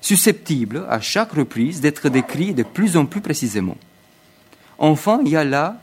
[0.00, 3.76] susceptibles à chaque reprise d'être décrits de plus en plus précisément.
[4.78, 5.80] Enfin, il y a là,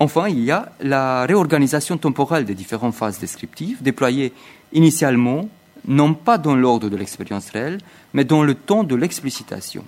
[0.00, 4.32] enfin, il y a la réorganisation temporelle des différentes phases descriptives, déployées
[4.72, 5.48] initialement
[5.86, 7.78] non pas dans l'ordre de l'expérience réelle,
[8.12, 9.84] mais dans le temps de l'explicitation.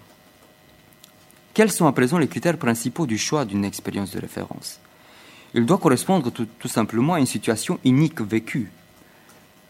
[1.54, 4.80] Quels sont à présent les critères principaux du choix d'une expérience de référence?
[5.54, 8.70] Il doit correspondre tout, simplement à une situation unique vécue.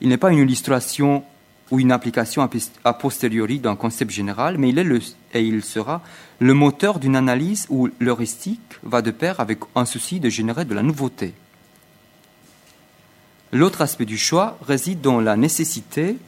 [0.01, 1.25] Il n'est pas une illustration
[1.73, 2.47] ou une application
[2.85, 5.01] a posteriori d'un concept général, mais il est le,
[5.33, 6.03] et il sera
[6.39, 10.75] le moteur d'une analyse où l'heuristique va de pair avec un souci de générer de
[10.75, 11.33] la nouveauté.
[13.53, 16.19] L'autre aspect du choix réside dans la nécessité,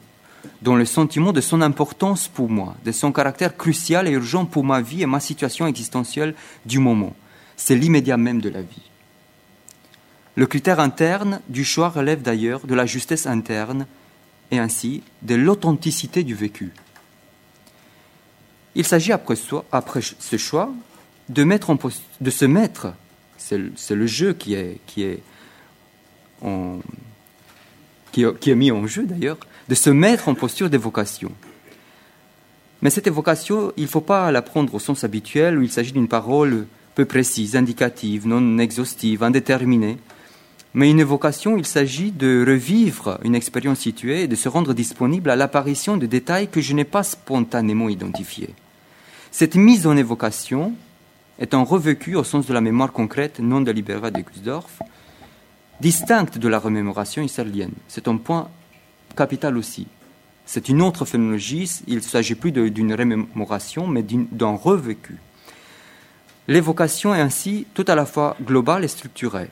[0.63, 4.63] dans le sentiment de son importance pour moi, de son caractère crucial et urgent pour
[4.63, 6.33] ma vie et ma situation existentielle
[6.65, 7.15] du moment.
[7.55, 8.89] C'est l'immédiat même de la vie.
[10.33, 13.85] Le critère interne du choix relève d'ailleurs de la justesse interne
[14.51, 16.71] et ainsi de l'authenticité du vécu.
[18.75, 20.71] Il s'agit après, ce choix
[21.29, 21.75] de, mettre
[22.29, 22.93] se mettre,
[23.37, 25.21] c'est le jeu qui est, qui, est
[28.55, 29.37] mis en jeu d'ailleurs,
[29.69, 31.31] de se mettre en posture d'évocation.
[32.81, 35.93] Mais cette évocation, il ne faut pas la prendre au sens habituel où il s'agit
[35.93, 39.97] d'une parole peu précise, indicative, non exhaustive, indéterminée.
[40.75, 45.29] Mais une évocation, il s'agit de revivre une expérience située et de se rendre disponible
[45.29, 48.53] à l'apparition de détails que je n'ai pas spontanément identifiés.
[49.31, 50.73] Cette mise en évocation
[51.39, 54.81] est un revécu au sens de la mémoire concrète non délibérée de Gusdorf,
[55.79, 57.71] distincte de la remémoration israélienne.
[57.87, 58.49] C'est un point
[59.15, 59.87] capital aussi.
[60.45, 65.15] C'est une autre phénoménologie, il ne s'agit plus d'une remémoration, mais d'un revécu.
[66.49, 69.49] L'évocation est ainsi tout à la fois globale et structurée.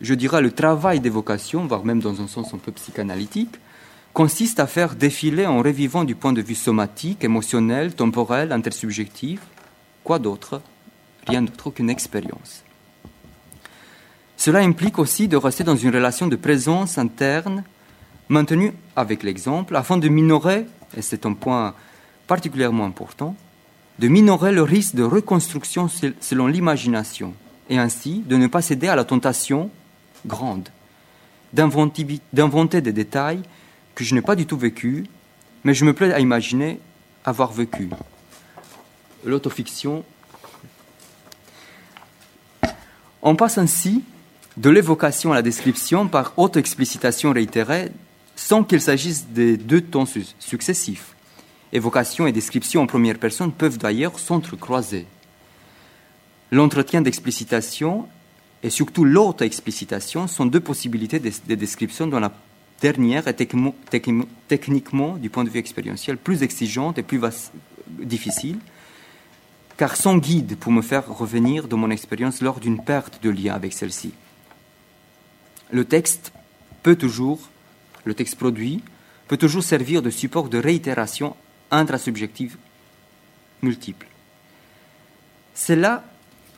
[0.00, 3.56] Je dirais le travail d'évocation, voire même dans un sens un peu psychanalytique,
[4.14, 9.40] consiste à faire défiler en revivant du point de vue somatique, émotionnel, temporel, intersubjectif,
[10.02, 10.62] quoi d'autre?
[11.26, 12.64] Rien d'autre qu'une expérience.
[14.38, 17.62] Cela implique aussi de rester dans une relation de présence interne
[18.30, 21.74] maintenue avec l'exemple afin de minorer, et c'est un point
[22.26, 23.36] particulièrement important,
[23.98, 25.88] de minorer le risque de reconstruction
[26.20, 27.34] selon l'imagination
[27.68, 29.70] et ainsi de ne pas céder à la tentation
[30.26, 30.68] grande
[31.52, 33.42] d'inventer des détails
[33.94, 35.06] que je n'ai pas du tout vécu,
[35.64, 36.80] mais je me plais à imaginer
[37.24, 37.88] avoir vécu.
[39.24, 40.04] L'autofiction.
[43.22, 44.02] On passe ainsi
[44.56, 47.90] de l'évocation à la description par auto-explicitation réitérée
[48.36, 50.06] sans qu'il s'agisse de deux temps
[50.38, 51.14] successifs.
[51.72, 55.06] Évocation et description en première personne peuvent d'ailleurs s'entrecroiser.
[56.50, 58.08] L'entretien d'explicitation
[58.62, 62.32] et surtout l'auto-explicitation sont deux possibilités de, description dont la
[62.80, 63.34] dernière est
[64.48, 67.20] techniquement, du point de vue expérientiel, plus exigeante et plus
[67.88, 68.58] difficile,
[69.76, 73.54] car sans guide pour me faire revenir de mon expérience lors d'une perte de lien
[73.54, 74.12] avec celle-ci
[75.70, 76.32] le texte
[76.82, 77.40] peut toujours,
[78.04, 78.82] le texte produit,
[79.28, 81.36] peut toujours servir de support de réitération
[81.70, 82.56] intrasubjective
[83.62, 84.06] multiple.
[85.54, 86.04] C'est là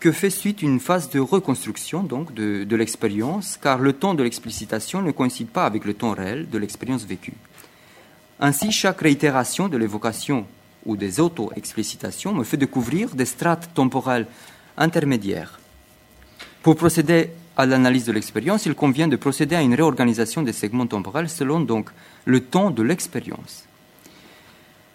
[0.03, 5.01] que fait suite une phase de reconstruction donc de, l'expérience, car le temps de l'explicitation
[5.01, 7.35] ne coïncide pas avec le temps réel de l'expérience vécue.
[8.41, 10.45] Ainsi, chaque réitération de l'évocation
[10.87, 14.27] ou des auto-explicitations me fait découvrir des strates temporelles
[14.77, 15.61] intermédiaires.
[16.65, 20.89] Pour procéder à l'analyse de l'expérience, il convient de procéder à une réorganisation des segments
[20.89, 21.91] temporels selon donc
[22.25, 23.67] le temps de l'expérience.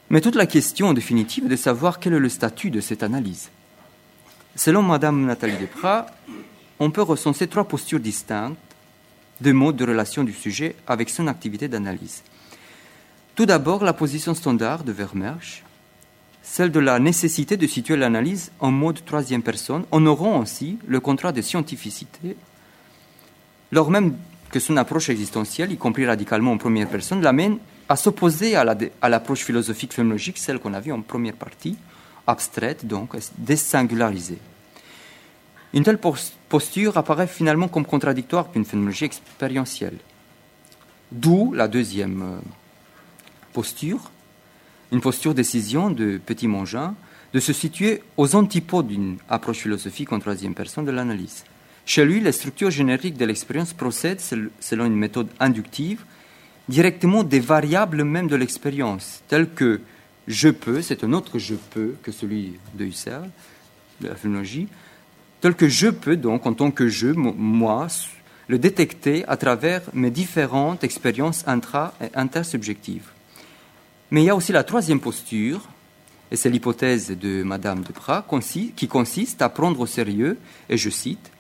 [0.10, 3.52] Mais toute la question définitive est de savoir quel est le statut de cette analyse.
[4.58, 6.08] Selon Madame Nathalie Desprat,
[6.80, 8.58] on peut recenser trois postures distinctes
[9.40, 12.24] de mode de relation du sujet avec son activité d'analyse.
[13.36, 15.64] Tout d'abord, la position standard de Vermeersch,
[16.42, 21.32] celle de la nécessité de situer l'analyse en mode troisième personne, honorant ainsi le contrat
[21.32, 22.36] de scientificité,
[23.72, 24.16] lors même
[24.50, 29.44] que son approche existentielle, y compris radicalement en première personne, l'amène à s'opposer à l'approche
[29.44, 31.78] philosophique phénoménologique, celle qu'on a vue en première partie,
[32.28, 34.40] abstraite donc, désingularisée.
[35.74, 36.00] Une telle
[36.50, 39.98] posture apparaît finalement comme contradictoire qu'une phénoménologie expérientielle.
[41.12, 42.40] D'où la deuxième euh,
[43.54, 44.12] posture,
[44.92, 46.96] une posture décision de Petit Mongin
[47.34, 51.44] de se situer aux antipodes d'une approche philosophique en troisième personne de l'analyse.
[51.86, 54.22] Chez lui, les structures génériques de l'expérience procèdent,
[54.60, 56.04] selon une méthode inductive,
[56.68, 59.82] directement des variables même de l'expérience, telles que
[60.28, 63.30] je peux, c'est un autre je peux que celui de Husserl,
[64.02, 64.68] de la phénoménologie,
[65.42, 67.88] tel que je peux donc, en tant que je, moi,
[68.48, 73.10] le détecter à travers mes différentes expériences intra- et intersubjectives.
[74.12, 75.68] Mais il y a aussi la troisième posture,
[76.32, 78.26] et c'est l'hypothèse de Madame de Prat,
[78.76, 80.38] qui consiste à prendre au sérieux,
[80.70, 81.32] et je cite,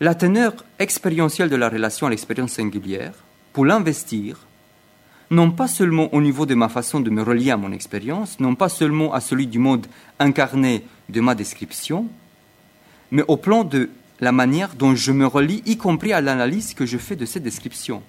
[0.00, 3.14] la teneur expérientielle de la relation à l'expérience singulière,
[3.52, 4.38] pour l'investir,
[5.34, 8.54] non pas seulement au niveau de ma façon de me relier à mon expérience, non
[8.54, 9.86] pas seulement à celui du mode
[10.18, 12.06] incarné de ma description,
[13.10, 16.86] mais au plan de la manière dont je me relie, y compris à l'analyse que
[16.86, 18.02] je fais de cette description.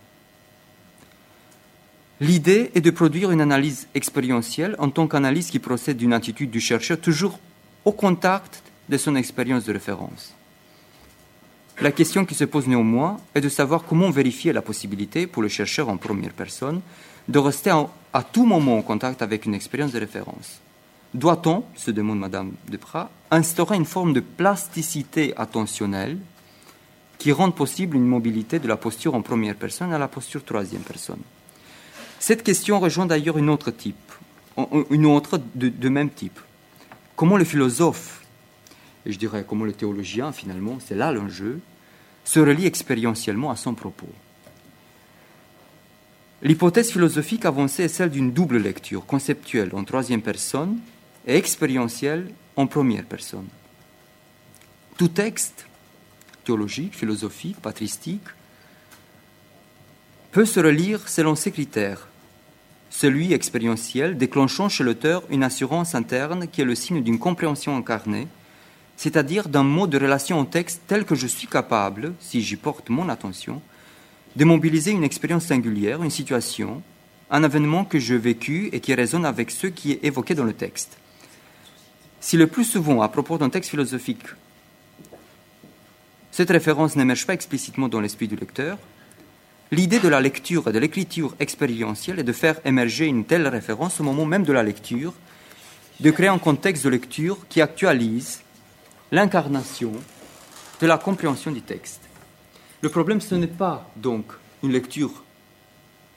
[2.22, 6.62] L'idée est de produire une analyse expérientielle en tant qu'analyse qui procède d'une attitude du
[6.62, 7.40] chercheur toujours
[7.84, 10.34] au contact de son expérience de référence.
[11.82, 15.50] La question qui se pose néanmoins est de savoir comment vérifier la possibilité pour le
[15.50, 16.82] chercheur en première personne
[17.28, 17.72] de rester
[18.14, 20.62] à tout moment en contact avec une expérience de référence.
[21.14, 26.18] Doit-on, se demande Madame Deprat, instaurer une forme de plasticité attentionnelle
[27.18, 30.82] qui rende possible une mobilité de la posture en première personne à la posture troisième
[30.82, 31.22] personne?
[32.20, 34.12] Cette question rejoint d'ailleurs une autre type,
[34.90, 36.40] une autre de, même type.
[37.16, 38.24] Comment le philosophe,
[39.06, 41.62] et je dirais comment le théologien finalement, c'est là l'enjeu,
[42.24, 44.10] se relie expérientiellement à son propos?
[46.46, 50.78] L'hypothèse philosophique avancée est celle d'une double lecture conceptuelle en troisième personne
[51.26, 53.48] et expérientielle en première personne.
[54.96, 55.66] Tout texte,
[56.44, 58.28] théologique, philosophique, patristique,
[60.32, 62.10] peut se relire selon ces critères.
[62.92, 68.28] Celui expérientiel déclenchant chez l'auteur une assurance interne qui est le signe d'une compréhension incarnée,
[68.98, 72.92] c'est-à-dire d'un mode de relation au texte tel que je suis capable, si j'y porte
[72.92, 73.64] mon attention,
[74.36, 76.82] de mobiliser une expérience singulière, une situation,
[77.32, 80.54] un événement que j'ai vécu et qui résonne avec ce qui est évoqué dans le
[80.54, 80.98] texte.
[82.20, 84.24] Si le plus souvent, à propos d'un texte philosophique,
[86.32, 88.78] cette référence n'émerge pas explicitement dans l'esprit du lecteur,
[89.72, 94.00] l'idée de la lecture et de l'écriture expérientielle est de faire émerger une telle référence
[94.00, 95.14] au moment même de la lecture,
[96.02, 98.42] de créer un contexte de lecture qui actualise
[99.12, 99.94] l'incarnation
[100.82, 102.05] de la compréhension du texte.
[102.86, 104.26] Le problème, ce n'est pas donc
[104.62, 105.24] une lecture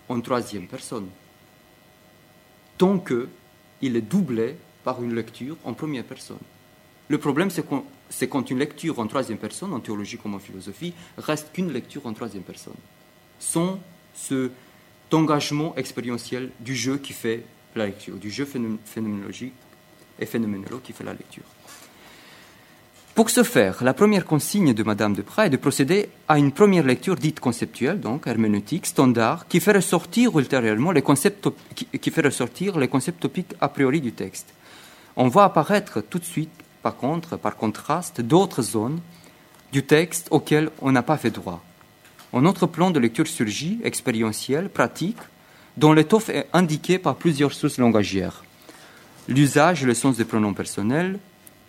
[0.07, 1.09] en troisième personne,
[2.76, 4.54] tant qu'il est doublé
[4.85, 6.37] par une lecture en première personne.
[7.09, 11.52] Le problème, c'est quand, une lecture en troisième personne, en théologie comme en philosophie, reste
[11.54, 12.76] qu'une lecture en troisième personne,
[13.38, 13.81] sans
[14.12, 14.52] cet
[15.11, 17.44] engagement expérientiel du jeu qui fait
[17.76, 19.54] la lecture, du jeu phénoménologique
[20.18, 21.44] et phénoménologique qui fait la lecture.
[23.18, 26.52] Pour ce faire, la première consigne de Madame de Prat est de procéder à une
[26.52, 32.20] première lecture dite conceptuelle, donc herméneutique, standard, qui fait ressortir ultérieurement les concepts, qui fait
[32.20, 34.54] ressortir les concepts topiques a priori du texte
[35.16, 39.00] on voit apparaître tout de suite, par contre, par contraste, d'autres zones
[39.72, 41.61] du texte auxquelles on n'a pas fait droit.
[42.33, 45.19] Un autre plan de lecture surgit, expérientiel, pratique,
[45.77, 48.44] dont l'étoffe est indiquée par plusieurs sources langagières.
[49.27, 51.19] L'usage le sens des pronoms personnels,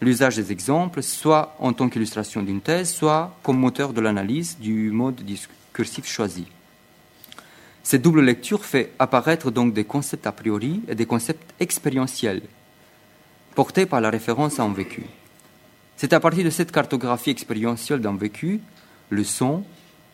[0.02, 4.91] l'usage des exemples, soit en tant qu'illustration d'une thèse, soit comme moteur de l'analyse du
[4.91, 6.45] mode discursif choisi.
[7.84, 12.41] Cette double lecture fait apparaître donc des concepts a priori et des concepts expérientiels
[13.56, 15.04] porté par la référence à un vécu.
[15.97, 18.62] C'est à partir de cette cartographie expérientielle d'un vécu,
[19.10, 19.64] le son,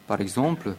[0.08, 0.74] par exemple,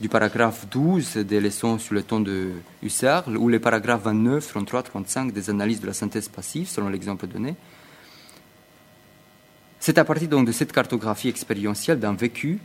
[0.00, 2.50] du paragraphe 12 des leçons sur le ton de
[2.82, 7.26] Husserl, ou les paragraphes 29, 33, 35 des analyses de la synthèse passive, selon l'exemple
[7.26, 7.54] donné,
[9.84, 12.60] C'est à partir donc de cette cartographie expérientielle d'un vécu,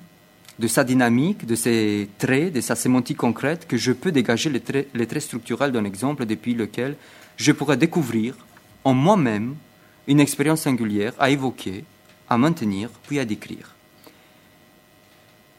[0.59, 4.59] de sa dynamique, de ses traits, de sa sémantique concrète, que je peux dégager les
[4.59, 6.95] traits, les traits structurels d'un exemple depuis lequel
[7.35, 8.35] je pourrais découvrir
[8.83, 9.55] en moi-même
[10.05, 11.85] une expérience singulière à évoquer,
[12.29, 13.73] à maintenir, puis à décrire.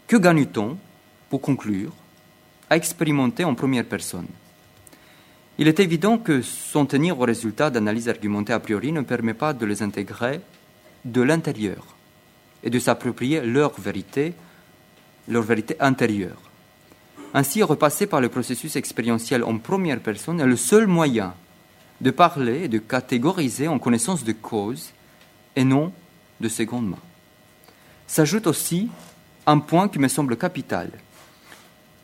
[0.07, 0.79] Que gagne-t-on,
[1.29, 1.93] pour conclure,
[2.71, 4.29] à expérimenter en première personne?
[5.59, 9.53] Il est évident que s'en tenir aux résultats d'analyse argumentée a priori ne permet pas
[9.53, 10.41] de les intégrer
[11.05, 11.97] de l'intérieur
[12.63, 14.35] et de s'approprier leur vérité,
[15.29, 16.51] leur vérité intérieure.
[17.35, 21.35] Ainsi, repasser par le processus expérientiel en première personne est le seul moyen
[22.01, 24.93] de parler et de catégoriser en connaissance de cause
[25.57, 25.93] et non
[26.41, 26.99] de seconde main.
[28.07, 28.89] S'ajoute aussi
[29.47, 30.91] un point qui me semble capital.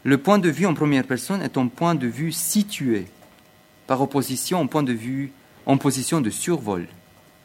[0.03, 3.07] Le point de vue en première personne est un point de vue situé,
[3.87, 5.33] par opposition au point de vue
[5.65, 6.87] en position de survol,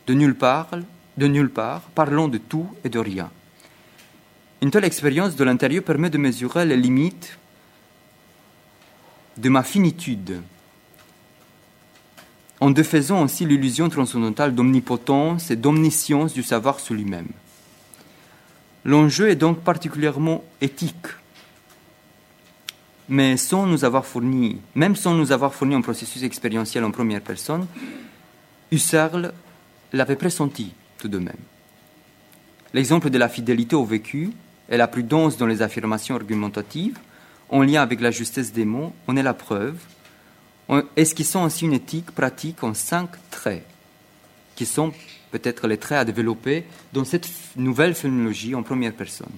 [0.07, 0.71] de nulle part,
[1.17, 3.29] de nulle part, parlant de tout et de rien.
[4.61, 7.37] Une telle expérience de l'intérieur permet de mesurer les limites
[9.37, 10.41] de ma finitude,
[12.59, 17.29] en défaisant ainsi l'illusion transcendantale d'omnipotence et d'omniscience du savoir sur lui-même.
[18.83, 21.07] L'enjeu est donc particulièrement éthique,
[23.07, 27.21] mais sans nous avoir fourni, même sans nous avoir fourni un processus expérientiel en première
[27.21, 27.65] personne,
[28.71, 29.33] Husserl
[29.93, 31.33] l'avait pressenti tout de même.
[32.73, 34.31] L'exemple de la fidélité au vécu
[34.69, 36.99] et la prudence dans les affirmations argumentatives,
[37.49, 39.77] en lien avec la justesse des mots, en est la preuve,
[40.95, 43.65] esquissant ainsi une éthique pratique en cinq traits,
[44.55, 44.93] qui sont
[45.31, 49.31] peut-être les traits à développer dans cette nouvelle phénoménologie en première personne?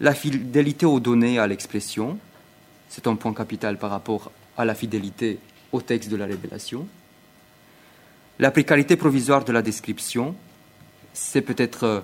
[0.00, 2.18] La fidélité aux données et à l'expression,
[2.88, 5.38] c'est un point capital par rapport à la fidélité
[5.70, 6.88] au texte de la révélation.
[8.38, 10.34] La précarité provisoire de la description,
[11.16, 12.00] c'est peut-être euh,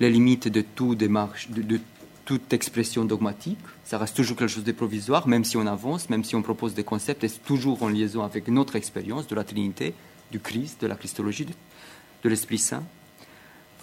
[0.00, 1.78] les limites de, tout démarche, de,
[2.24, 3.58] toute expression dogmatique.
[3.84, 6.74] Ça reste toujours quelque chose de provisoire, même si on avance, même si on propose
[6.74, 9.94] des concepts, et c'est toujours en liaison avec notre expérience de la Trinité,
[10.30, 12.84] du Christ, de la Christologie, de, l'Esprit Saint.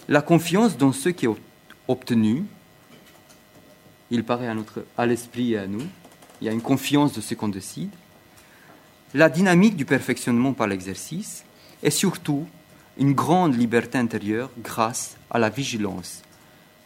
[0.08, 1.30] La confiance dans ce qui est
[1.86, 2.44] obtenu,
[4.10, 5.86] il paraît à, notre, à l'esprit et à nous.
[6.40, 7.90] Il y a une confiance de ce qu'on décide.
[9.12, 11.44] La dynamique du perfectionnement par l'exercice,
[11.82, 12.46] et surtout
[12.98, 16.22] une grande liberté intérieure grâce à la vigilance.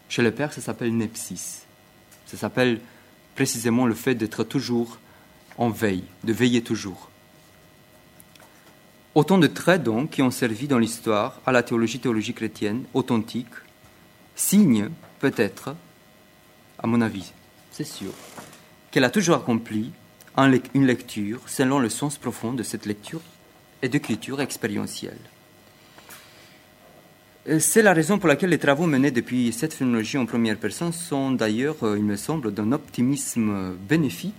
[0.09, 1.63] Chez le Père, ça s'appelle nepsis.
[2.27, 2.81] Ça s'appelle
[3.35, 4.99] précisément le fait d'être toujours
[5.57, 7.09] en veille, de veiller toujours.
[9.15, 13.55] Autant de traits donc qui ont servi dans l'histoire à la théologie théologie chrétienne authentique,
[14.35, 14.89] signe
[15.19, 15.75] peut-être,
[16.79, 17.33] à mon avis,
[17.71, 18.13] c'est sûr,
[18.91, 19.93] qu'elle a toujours accompli
[20.75, 23.21] une lecture selon le sens profond de cette lecture
[23.83, 25.19] et d'écriture expérientielle.
[27.49, 30.93] Euh, c'est la raison pour laquelle les travaux menés depuis cette phénoménologie en première personne
[30.93, 34.35] sont d'ailleurs, euh, il me semble, d'un optimisme bénéfique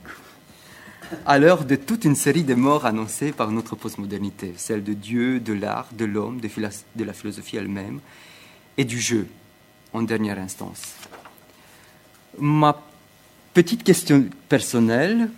[1.26, 5.40] à l'heure de toute une série de morts annoncées par notre postmodernité, celle de Dieu,
[5.40, 8.00] de l'art, de l'homme, de, la philosophie elle-même
[8.78, 9.28] et du jeu,
[9.92, 10.94] en dernière instance.
[12.40, 12.82] Ma
[13.54, 15.30] petite question personnelle,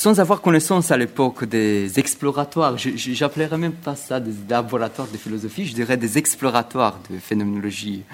[0.00, 5.66] sans avoir connaissance à l'époque des exploratoires, j'appellerais même pas ça des laboratoires de philosophie,
[5.66, 8.04] je dirais des exploratoires de phénoménologie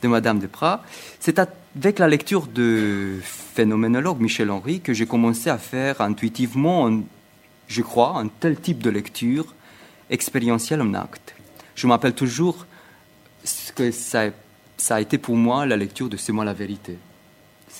[0.00, 0.84] de Madame de Prat,
[1.18, 7.02] c'est avec la lecture de phénoménologue Michel Henry que j'ai commencé à faire intuitivement,
[7.66, 9.56] je crois, un tel type de lecture
[10.10, 11.34] expérientielle en acte.
[11.74, 12.64] Je m'appelle toujours
[13.42, 14.26] ce que ça,
[14.76, 16.96] ça a été pour moi la lecture de C'est moi la vérité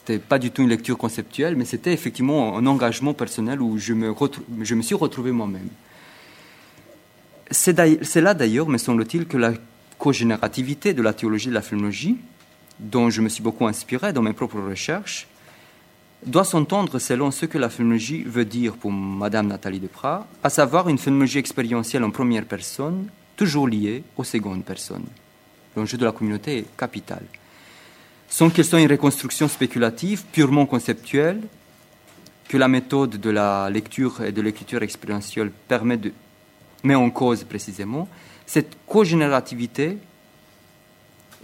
[0.01, 3.93] n'était pas du tout une lecture conceptuelle, mais c'était effectivement un engagement personnel où je
[3.93, 5.69] me, suis retrouvé moi-même.
[7.51, 9.53] C'est là d'ailleurs, me semble-t-il, que la
[9.99, 12.17] cogénérativité de la théologie de la philologie,
[12.81, 15.29] dont je me suis beaucoup inspiré dans mes propres recherches,
[16.27, 20.89] doit s'entendre selon ce que la phénoménologie veut dire pour Madame Nathalie Deprat, à savoir
[20.89, 25.07] une phénoménologie expérientielle en première personne, toujours liée aux secondes personnes.
[25.77, 27.23] L'enjeu de la communauté est capital
[28.29, 31.41] sans qu'elle soit une reconstruction spéculative, purement conceptuelle,
[32.49, 36.13] que la méthode de la lecture et de l'écriture expérientielle permet de,
[36.83, 38.09] met en cause précisément,
[38.47, 39.99] cette cogénérativité,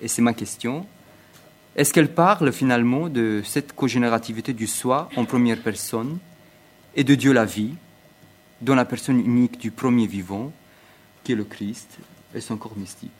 [0.02, 0.86] et c'est ma question,
[1.76, 6.18] est-ce qu'elle parle finalement de cette cogénérativité du soi en première personne
[6.96, 7.74] et de Dieu la vie,
[8.60, 10.52] dans la personne unique du premier vivant,
[11.24, 11.98] qui est le Christ
[12.34, 13.10] et son corps mystique?